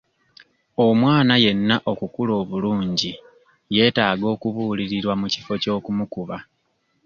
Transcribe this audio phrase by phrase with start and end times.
[0.85, 3.11] Omwana yenna okukula obulungi
[3.75, 6.37] yeetaaga okubuulirirwa mu kifo ky'okumukuba.